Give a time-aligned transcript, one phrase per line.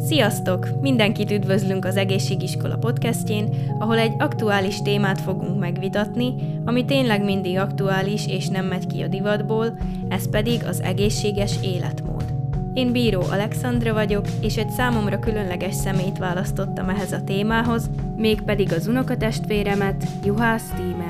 [0.00, 0.68] Sziasztok!
[0.80, 3.48] Mindenkit üdvözlünk az Egészségiskola podcastjén,
[3.78, 6.34] ahol egy aktuális témát fogunk megvitatni,
[6.64, 9.78] ami tényleg mindig aktuális és nem megy ki a divatból,
[10.08, 12.24] ez pedig az egészséges életmód.
[12.74, 18.86] Én Bíró Alexandra vagyok, és egy számomra különleges szemét választottam ehhez a témához, mégpedig az
[18.86, 21.05] unokatestvéremet, Juhász Tímeát.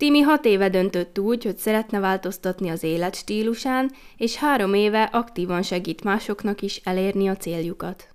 [0.00, 6.04] Timi hat éve döntött úgy, hogy szeretne változtatni az életstílusán, és három éve aktívan segít
[6.04, 8.14] másoknak is elérni a céljukat.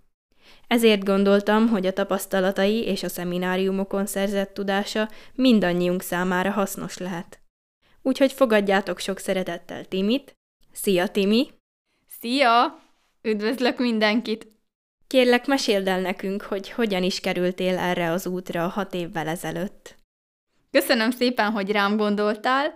[0.68, 7.40] Ezért gondoltam, hogy a tapasztalatai és a szemináriumokon szerzett tudása mindannyiunk számára hasznos lehet.
[8.02, 10.36] Úgyhogy fogadjátok sok szeretettel Timit.
[10.72, 11.52] Szia, Timi!
[12.20, 12.80] Szia!
[13.22, 14.48] Üdvözlök mindenkit!
[15.08, 20.04] Kérlek, meséld el nekünk, hogy hogyan is kerültél erre az útra hat évvel ezelőtt.
[20.76, 22.74] Köszönöm szépen, hogy rám gondoltál.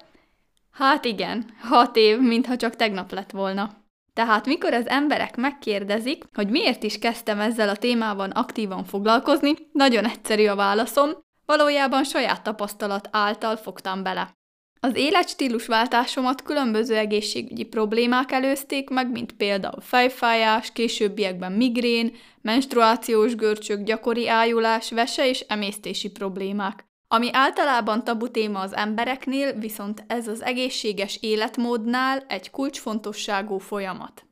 [0.71, 3.77] Hát igen, hat év, mintha csak tegnap lett volna.
[4.13, 10.05] Tehát mikor az emberek megkérdezik, hogy miért is kezdtem ezzel a témában aktívan foglalkozni, nagyon
[10.05, 11.09] egyszerű a válaszom,
[11.45, 14.33] valójában saját tapasztalat által fogtam bele.
[14.79, 24.27] Az életstílusváltásomat különböző egészségügyi problémák előzték meg, mint például fejfájás, későbbiekben migrén, menstruációs görcsök, gyakori
[24.27, 26.87] ájulás, vese és emésztési problémák.
[27.11, 34.25] Ami általában tabu téma az embereknél, viszont ez az egészséges életmódnál egy kulcsfontosságú folyamat.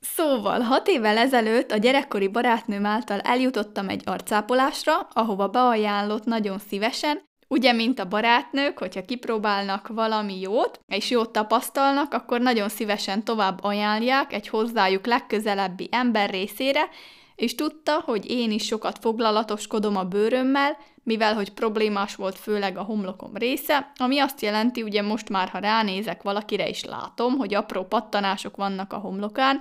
[0.00, 7.22] Szóval, hat évvel ezelőtt a gyerekkori barátnőm által eljutottam egy arcápolásra, ahova beajánlott nagyon szívesen,
[7.48, 13.64] ugye, mint a barátnők, hogyha kipróbálnak valami jót, és jót tapasztalnak, akkor nagyon szívesen tovább
[13.64, 16.88] ajánlják egy hozzájuk legközelebbi ember részére,
[17.36, 22.82] és tudta, hogy én is sokat foglalatoskodom a bőrömmel, mivel hogy problémás volt főleg a
[22.82, 27.84] homlokom része, ami azt jelenti, ugye most már, ha ránézek valakire is látom, hogy apró
[27.84, 29.60] pattanások vannak a homlokán,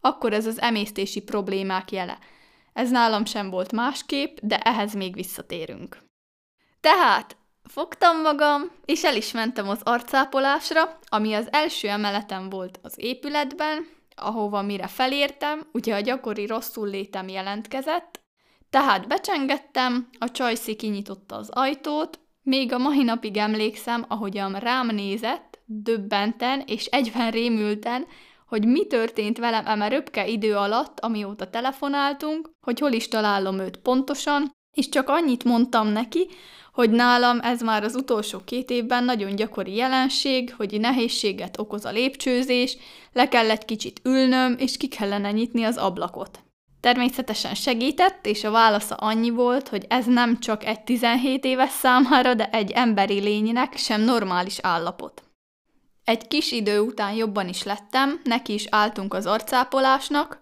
[0.00, 2.18] akkor ez az emésztési problémák jele.
[2.72, 6.04] Ez nálam sem volt másképp, de ehhez még visszatérünk.
[6.80, 12.94] Tehát fogtam magam, és el is mentem az arcápolásra, ami az első emeleten volt az
[12.96, 18.24] épületben, ahova mire felértem, ugye a gyakori rosszul létem jelentkezett,
[18.70, 25.58] tehát becsengettem, a csajszi kinyitotta az ajtót, még a mai napig emlékszem, ahogyan rám nézett,
[25.64, 28.06] döbbenten és egyben rémülten,
[28.46, 33.76] hogy mi történt velem eme röpke idő alatt, amióta telefonáltunk, hogy hol is találom őt
[33.76, 36.28] pontosan, és csak annyit mondtam neki,
[36.72, 41.90] hogy nálam ez már az utolsó két évben nagyon gyakori jelenség, hogy nehézséget okoz a
[41.90, 42.76] lépcsőzés,
[43.12, 46.40] le kell egy kicsit ülnöm, és ki kellene nyitni az ablakot.
[46.80, 52.34] Természetesen segített, és a válasza annyi volt, hogy ez nem csak egy 17 éves számára,
[52.34, 55.22] de egy emberi lénynek sem normális állapot.
[56.04, 60.40] Egy kis idő után jobban is lettem, neki is álltunk az arcápolásnak,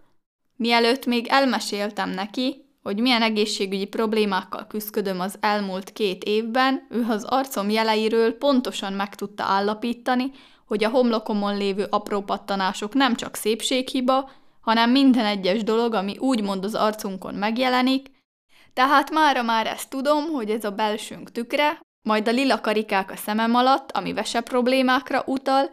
[0.56, 7.24] mielőtt még elmeséltem neki, hogy milyen egészségügyi problémákkal küzdködöm az elmúlt két évben, ő az
[7.24, 10.30] arcom jeleiről pontosan meg tudta állapítani,
[10.66, 14.30] hogy a homlokomon lévő apró pattanások nem csak szépséghiba,
[14.60, 18.10] hanem minden egyes dolog, ami úgymond az arcunkon megjelenik,
[18.72, 23.16] tehát mára már ezt tudom, hogy ez a belsőnk tükre, majd a lila karikák a
[23.16, 25.70] szemem alatt, ami vese problémákra utal,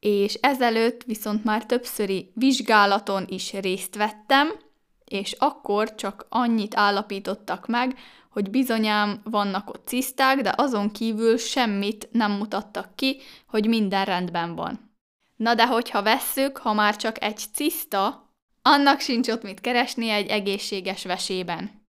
[0.00, 4.64] és ezelőtt viszont már többszöri vizsgálaton is részt vettem,
[5.06, 7.98] és akkor csak annyit állapítottak meg,
[8.30, 14.54] hogy bizonyám vannak ott ciszták, de azon kívül semmit nem mutattak ki, hogy minden rendben
[14.54, 14.94] van.
[15.36, 18.30] Na de hogyha vesszük, ha már csak egy ciszta,
[18.62, 21.84] annak sincs ott mit keresni egy egészséges vesében.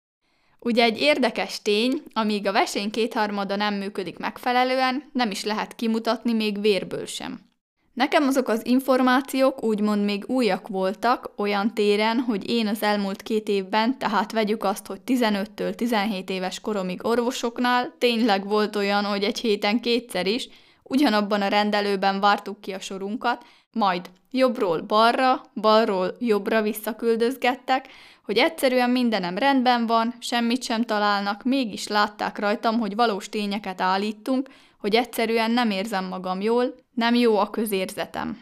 [0.59, 6.34] Ugye egy érdekes tény, amíg a vesén kétharmada nem működik megfelelően, nem is lehet kimutatni
[6.34, 7.53] még vérből sem.
[7.94, 13.48] Nekem azok az információk úgymond még újak voltak olyan téren, hogy én az elmúlt két
[13.48, 19.40] évben, tehát vegyük azt, hogy 15-től 17 éves koromig orvosoknál, tényleg volt olyan, hogy egy
[19.40, 20.48] héten kétszer is,
[20.84, 27.88] ugyanabban a rendelőben vártuk ki a sorunkat, majd jobbról balra, balról jobbra visszaküldözgettek,
[28.26, 34.50] hogy egyszerűen mindenem rendben van, semmit sem találnak, mégis látták rajtam, hogy valós tényeket állítunk,
[34.84, 38.41] hogy egyszerűen nem érzem magam jól, nem jó a közérzetem.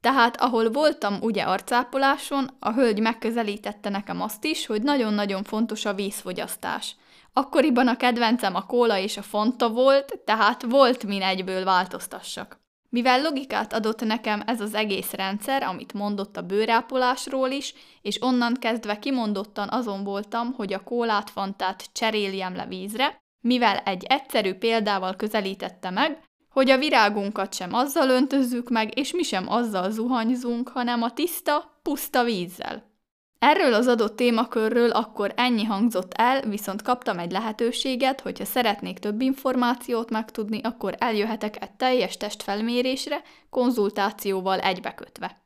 [0.00, 5.94] Tehát ahol voltam ugye arcápoláson, a hölgy megközelítette nekem azt is, hogy nagyon-nagyon fontos a
[5.94, 6.96] vízfogyasztás.
[7.32, 12.60] Akkoriban a kedvencem a kóla és a fonta volt, tehát volt min egyből változtassak.
[12.88, 18.54] Mivel logikát adott nekem ez az egész rendszer, amit mondott a bőrápolásról is, és onnan
[18.54, 25.16] kezdve kimondottan azon voltam, hogy a kólát fantát cseréljem le vízre, mivel egy egyszerű példával
[25.16, 26.18] közelítette meg,
[26.48, 31.78] hogy a virágunkat sem azzal öntözzük meg, és mi sem azzal zuhanyzunk, hanem a tiszta,
[31.82, 32.92] puszta vízzel.
[33.38, 39.20] Erről az adott témakörről akkor ennyi hangzott el, viszont kaptam egy lehetőséget, hogyha szeretnék több
[39.20, 45.43] információt megtudni, akkor eljöhetek egy teljes testfelmérésre, konzultációval egybekötve.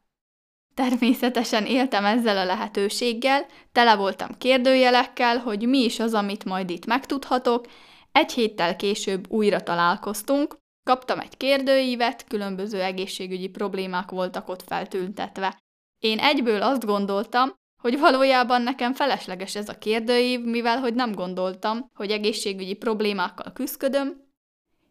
[0.78, 6.86] Természetesen éltem ezzel a lehetőséggel, tele voltam kérdőjelekkel, hogy mi is az, amit majd itt
[6.86, 7.66] megtudhatok.
[8.12, 15.58] Egy héttel később újra találkoztunk, kaptam egy kérdőívet, különböző egészségügyi problémák voltak ott feltüntetve.
[15.98, 17.52] Én egyből azt gondoltam,
[17.82, 24.27] hogy valójában nekem felesleges ez a kérdőív, mivel hogy nem gondoltam, hogy egészségügyi problémákkal küzdködöm.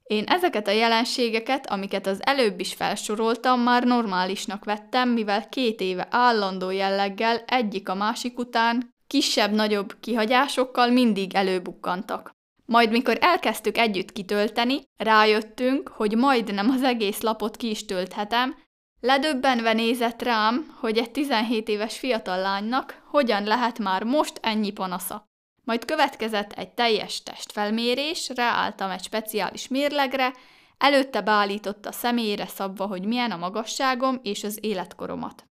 [0.08, 6.08] Én ezeket a jelenségeket, amiket az előbb is felsoroltam, már normálisnak vettem, mivel két éve
[6.10, 12.32] állandó jelleggel egyik a másik után kisebb-nagyobb kihagyásokkal mindig előbukkantak.
[12.66, 18.56] Majd mikor elkezdtük együtt kitölteni, rájöttünk, hogy majdnem az egész lapot ki is tölthetem,
[19.00, 25.26] Ledöbbenve nézett rám, hogy egy 17 éves fiatal lánynak hogyan lehet már most ennyi panasza.
[25.68, 30.34] Majd következett egy teljes testfelmérés, ráálltam egy speciális mérlegre,
[30.78, 35.46] előtte beállította személyre szabva, hogy milyen a magasságom és az életkoromat.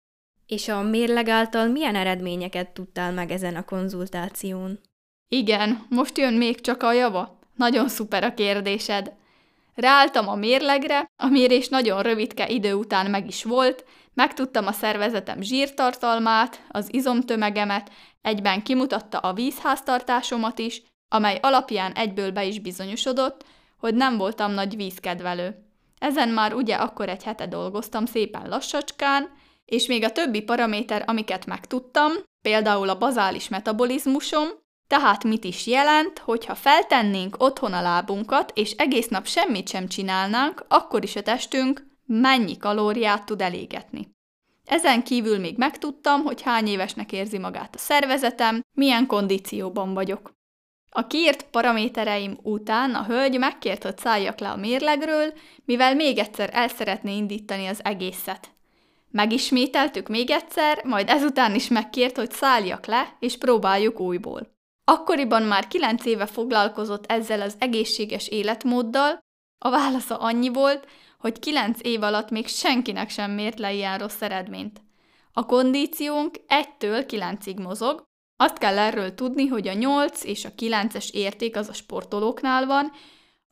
[0.46, 4.80] És a mérleg által milyen eredményeket tudtál meg ezen a konzultáción?
[5.28, 7.38] Igen, most jön még csak a java.
[7.54, 9.12] Nagyon szuper a kérdésed.
[9.74, 13.84] Ráálltam a mérlegre, a mérés nagyon rövidke idő után meg is volt,
[14.14, 17.90] megtudtam a szervezetem zsírtartalmát, az izomtömegemet,
[18.26, 23.44] egyben kimutatta a vízháztartásomat is, amely alapján egyből be is bizonyosodott,
[23.76, 25.64] hogy nem voltam nagy vízkedvelő.
[25.98, 29.30] Ezen már ugye akkor egy hete dolgoztam szépen lassacskán,
[29.64, 32.12] és még a többi paraméter, amiket megtudtam,
[32.42, 34.48] például a bazális metabolizmusom,
[34.88, 39.88] tehát mit is jelent, hogy ha feltennénk otthon a lábunkat, és egész nap semmit sem
[39.88, 44.15] csinálnánk, akkor is a testünk mennyi kalóriát tud elégetni.
[44.66, 50.34] Ezen kívül még megtudtam, hogy hány évesnek érzi magát a szervezetem, milyen kondícióban vagyok.
[50.90, 55.32] A kiírt paramétereim után a hölgy megkért, hogy szálljak le a mérlegről,
[55.64, 58.48] mivel még egyszer el szeretné indítani az egészet.
[59.10, 64.54] Megismételtük még egyszer, majd ezután is megkért, hogy szálljak le, és próbáljuk újból.
[64.84, 69.18] Akkoriban már kilenc éve foglalkozott ezzel az egészséges életmóddal,
[69.58, 70.86] a válasza annyi volt,
[71.18, 74.80] hogy kilenc év alatt még senkinek sem mért le ilyen rossz eredményt.
[75.32, 78.04] A kondíciónk 1-től 9-ig mozog,
[78.36, 82.92] azt kell erről tudni, hogy a 8 és a 9-es érték az a sportolóknál van,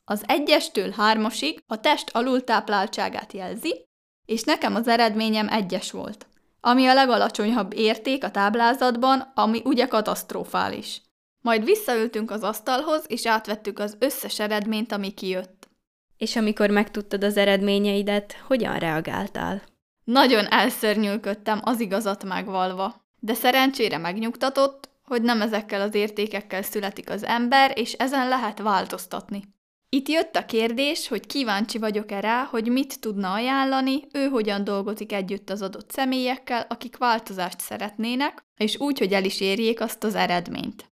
[0.04, 3.86] az 1-estől 3-asig a test alultápláltságát jelzi,
[4.24, 6.26] és nekem az eredményem 1-es volt,
[6.60, 11.02] ami a legalacsonyabb érték a táblázatban, ami ugye katasztrofális.
[11.40, 15.63] Majd visszaültünk az asztalhoz, és átvettük az összes eredményt, ami kijött.
[16.16, 19.62] És amikor megtudtad az eredményeidet, hogyan reagáltál?
[20.04, 23.04] Nagyon elszörnyülködtem, az igazat megvalva.
[23.20, 29.42] De szerencsére megnyugtatott, hogy nem ezekkel az értékekkel születik az ember, és ezen lehet változtatni.
[29.88, 35.12] Itt jött a kérdés, hogy kíváncsi vagyok-e rá, hogy mit tudna ajánlani, ő hogyan dolgozik
[35.12, 40.14] együtt az adott személyekkel, akik változást szeretnének, és úgy, hogy el is érjék azt az
[40.14, 40.92] eredményt.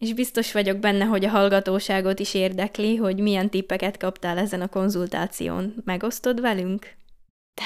[0.00, 4.68] És biztos vagyok benne, hogy a hallgatóságot is érdekli, hogy milyen tippeket kaptál ezen a
[4.68, 5.74] konzultáción.
[5.84, 6.94] Megosztod velünk?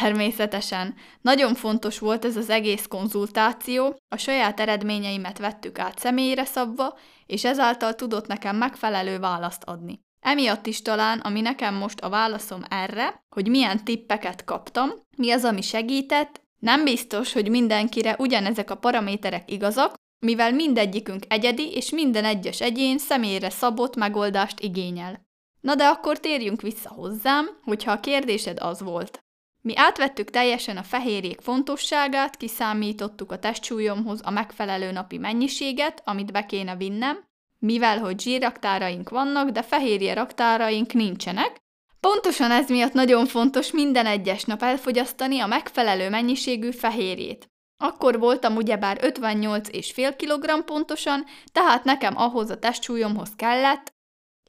[0.00, 0.94] Természetesen.
[1.20, 7.44] Nagyon fontos volt ez az egész konzultáció, a saját eredményeimet vettük át személyre szabva, és
[7.44, 10.00] ezáltal tudott nekem megfelelő választ adni.
[10.20, 15.44] Emiatt is talán, ami nekem most a válaszom erre, hogy milyen tippeket kaptam, mi az,
[15.44, 22.24] ami segített, nem biztos, hogy mindenkire ugyanezek a paraméterek igazak, mivel mindegyikünk egyedi, és minden
[22.24, 25.22] egyes egyén személyre szabott megoldást igényel.
[25.60, 29.18] Na de akkor térjünk vissza hozzám, hogyha a kérdésed az volt.
[29.60, 36.46] Mi átvettük teljesen a fehérjék fontosságát, kiszámítottuk a testsúlyomhoz a megfelelő napi mennyiséget, amit be
[36.46, 37.24] kéne vinnem,
[37.58, 41.62] mivel hogy zsírraktáraink vannak, de fehérje raktáraink nincsenek,
[42.04, 47.50] Pontosan ez miatt nagyon fontos minden egyes nap elfogyasztani a megfelelő mennyiségű fehérjét.
[47.84, 53.92] Akkor voltam ugyebár 58,5 kg pontosan, tehát nekem ahhoz a testsúlyomhoz kellett.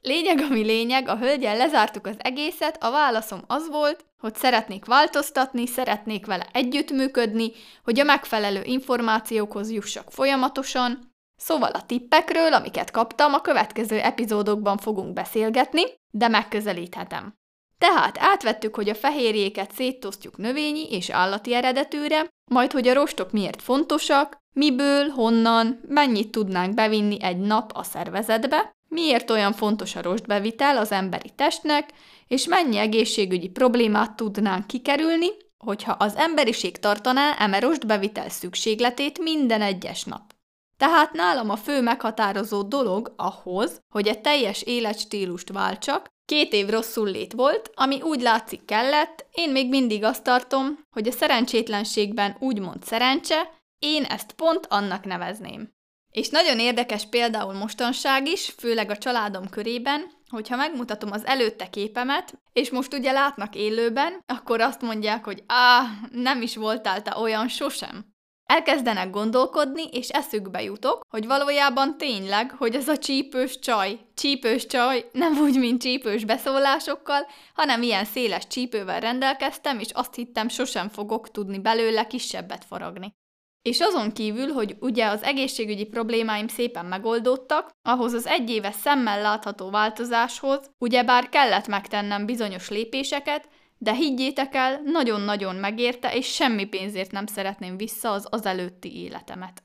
[0.02, 5.66] Lényeg, ami lényeg, a hölgyel lezártuk az egészet, a válaszom az volt, hogy szeretnék változtatni,
[5.66, 7.52] szeretnék vele együttműködni,
[7.84, 11.14] hogy a megfelelő információkhoz jussak folyamatosan.
[11.36, 17.34] Szóval a tippekről, amiket kaptam, a következő epizódokban fogunk beszélgetni, de megközelíthetem.
[17.78, 23.62] Tehát átvettük, hogy a fehérjéket szétosztjuk növényi és állati eredetűre, majd hogy a rostok miért
[23.62, 30.76] fontosak, miből, honnan, mennyit tudnánk bevinni egy nap a szervezetbe, miért olyan fontos a rostbevitel
[30.76, 31.90] az emberi testnek,
[32.26, 35.28] és mennyi egészségügyi problémát tudnánk kikerülni,
[35.58, 40.34] hogyha az emberiség tartaná eme bevitel szükségletét minden egyes nap.
[40.76, 47.10] Tehát nálam a fő meghatározó dolog ahhoz, hogy egy teljes életstílust váltsak, két év rosszul
[47.10, 52.84] lét volt, ami úgy látszik kellett, én még mindig azt tartom, hogy a szerencsétlenségben úgymond
[52.84, 55.74] szerencse, én ezt pont annak nevezném.
[56.10, 62.34] És nagyon érdekes például mostanság is, főleg a családom körében, hogyha megmutatom az előtte képemet,
[62.52, 67.48] és most ugye látnak élőben, akkor azt mondják, hogy á, nem is voltál te olyan
[67.48, 68.15] sosem.
[68.46, 75.10] Elkezdenek gondolkodni, és eszükbe jutok, hogy valójában tényleg, hogy ez a csípős csaj, csípős csaj,
[75.12, 81.30] nem úgy, mint csípős beszólásokkal, hanem ilyen széles csípővel rendelkeztem, és azt hittem, sosem fogok
[81.30, 83.14] tudni belőle kisebbet faragni.
[83.62, 89.70] És azon kívül, hogy ugye az egészségügyi problémáim szépen megoldódtak, ahhoz az egyéves szemmel látható
[89.70, 97.26] változáshoz ugyebár kellett megtennem bizonyos lépéseket, de higgyétek el, nagyon-nagyon megérte, és semmi pénzért nem
[97.26, 99.62] szeretném vissza az azelőtti életemet.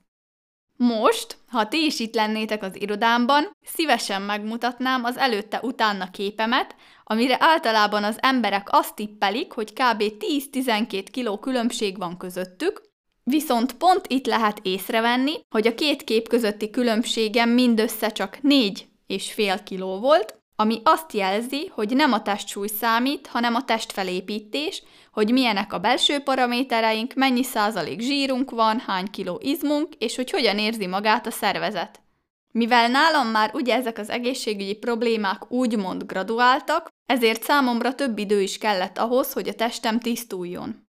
[0.77, 8.03] Most, ha ti is itt lennétek az irodámban, szívesen megmutatnám az előtte-utána képemet, amire általában
[8.03, 10.03] az emberek azt tippelik, hogy kb.
[10.19, 12.89] 10-12 kiló különbség van közöttük,
[13.23, 19.31] Viszont pont itt lehet észrevenni, hogy a két kép közötti különbségem mindössze csak 4 és
[19.31, 25.31] fél kiló volt, ami azt jelzi, hogy nem a testsúly számít, hanem a testfelépítés, hogy
[25.31, 30.87] milyenek a belső paramétereink, mennyi százalék zsírunk van, hány kiló izmunk, és hogy hogyan érzi
[30.87, 32.01] magát a szervezet.
[32.51, 38.57] Mivel nálam már ugye ezek az egészségügyi problémák úgymond graduáltak, ezért számomra több idő is
[38.57, 40.87] kellett ahhoz, hogy a testem tisztuljon.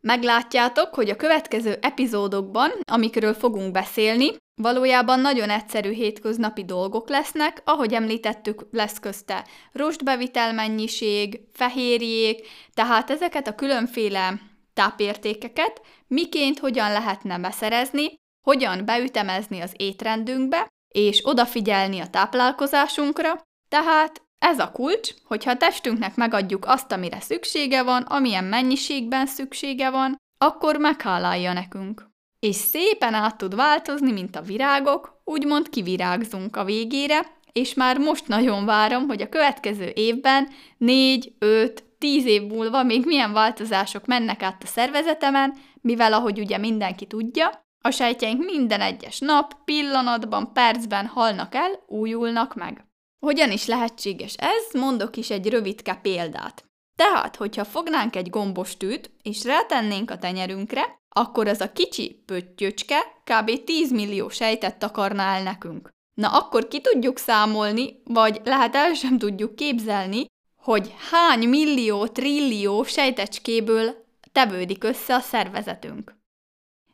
[0.00, 7.92] Meglátjátok, hogy a következő epizódokban, amikről fogunk beszélni, valójában nagyon egyszerű hétköznapi dolgok lesznek, ahogy
[7.92, 14.40] említettük, lesz közte rostbevitel mennyiség, fehérjék, tehát ezeket a különféle
[14.74, 24.58] tápértékeket miként hogyan lehetne beszerezni, hogyan beütemezni az étrendünkbe, és odafigyelni a táplálkozásunkra, tehát ez
[24.58, 30.76] a kulcs, hogyha a testünknek megadjuk azt, amire szüksége van, amilyen mennyiségben szüksége van, akkor
[30.76, 32.12] meghálálja nekünk.
[32.44, 37.20] És szépen át tud változni, mint a virágok, úgymond kivirágzunk a végére,
[37.52, 43.04] és már most nagyon várom, hogy a következő évben 4, 5, 10 év múlva még
[43.06, 49.18] milyen változások mennek át a szervezetemen, mivel ahogy ugye mindenki tudja, a sejtjeink minden egyes
[49.18, 52.86] nap, pillanatban, percben halnak el, újulnak meg.
[53.26, 54.80] Hogyan is lehetséges ez?
[54.80, 56.64] Mondok is egy rövidke példát.
[56.96, 62.98] Tehát, hogyha fognánk egy gombos tűt, és rátennénk a tenyerünkre, akkor az a kicsi pöttyöcske
[63.24, 63.64] kb.
[63.64, 65.88] 10 millió sejtet takarná el nekünk.
[66.14, 72.84] Na akkor ki tudjuk számolni, vagy lehet el sem tudjuk képzelni, hogy hány millió, trillió
[72.84, 76.16] sejtecskéből tevődik össze a szervezetünk.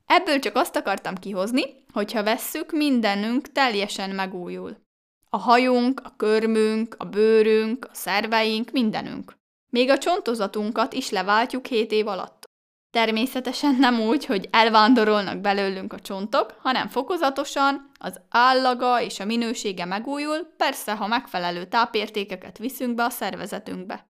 [0.06, 4.76] Ebből csak azt akartam kihozni, hogyha vesszük, mindenünk teljesen megújul.
[5.30, 9.38] A hajunk, a körmünk, a bőrünk, a szerveink, mindenünk.
[9.70, 12.48] Még a csontozatunkat is leváltjuk 7 év alatt.
[12.90, 19.84] Természetesen nem úgy, hogy elvándorolnak belőlünk a csontok, hanem fokozatosan az állaga és a minősége
[19.84, 24.08] megújul, persze, ha megfelelő tápértékeket viszünk be a szervezetünkbe.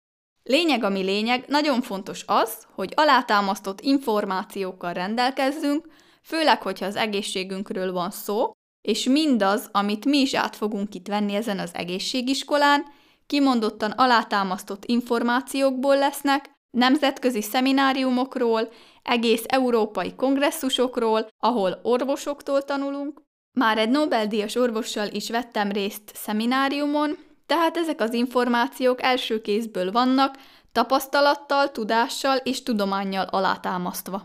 [0.43, 5.87] Lényeg, ami lényeg, nagyon fontos az, hogy alátámasztott információkkal rendelkezzünk,
[6.21, 8.51] főleg, hogyha az egészségünkről van szó,
[8.87, 12.85] és mindaz, amit mi is át fogunk itt venni ezen az egészségiskolán,
[13.33, 18.69] kimondottan alátámasztott információkból lesznek, nemzetközi szemináriumokról,
[19.03, 23.21] egész európai kongresszusokról, ahol orvosoktól tanulunk.
[23.59, 30.37] Már egy Nobel-díjas orvossal is vettem részt szemináriumon, tehát ezek az információk első kézből vannak,
[30.71, 34.21] tapasztalattal, tudással és tudományjal alátámasztva.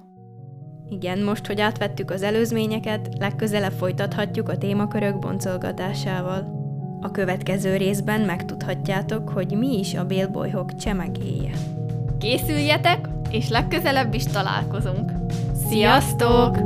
[0.88, 6.57] Igen, most, hogy átvettük az előzményeket, legközelebb folytathatjuk a témakörök boncolgatásával.
[7.00, 11.50] A következő részben megtudhatjátok, hogy mi is a bélbolyhok csemegéje.
[12.18, 15.12] Készüljetek, és legközelebb is találkozunk.
[15.68, 16.56] Sziasztok!